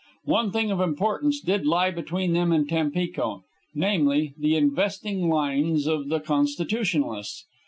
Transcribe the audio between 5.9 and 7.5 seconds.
the constitutionalists.